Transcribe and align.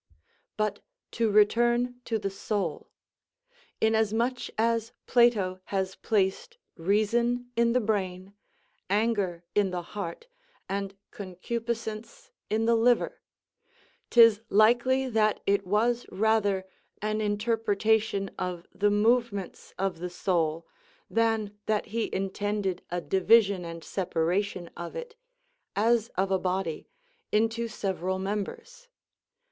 But 0.57 0.79
to 1.11 1.29
return 1.29 2.01
to 2.05 2.17
the 2.17 2.31
soul. 2.31 2.89
Inasmuch 3.79 4.39
as 4.57 4.93
Plato 5.05 5.59
has 5.65 5.93
placed 5.93 6.57
reason 6.75 7.51
in 7.55 7.73
the 7.73 7.79
brain, 7.79 8.33
anger 8.89 9.43
in 9.53 9.69
the 9.69 9.83
heart, 9.83 10.25
and 10.67 10.95
concupiscence 11.11 12.31
in 12.49 12.65
the 12.65 12.73
liver; 12.73 13.21
'tis 14.09 14.41
likely 14.49 15.07
that 15.07 15.39
it 15.45 15.67
was 15.67 16.07
rather 16.11 16.65
an 16.99 17.21
interpretation 17.21 18.31
of 18.39 18.65
the 18.73 18.89
movements 18.89 19.75
of 19.77 19.99
the 19.99 20.09
soul, 20.09 20.67
than 21.11 21.59
that 21.67 21.85
he 21.93 22.09
intended 22.11 22.81
a 22.89 23.01
division 23.01 23.63
and 23.63 23.83
separation 23.83 24.67
of 24.75 24.95
it, 24.95 25.15
as 25.75 26.09
of 26.17 26.31
a 26.31 26.39
body, 26.39 26.87
into 27.31 27.67
several 27.67 28.17
members. 28.17 28.87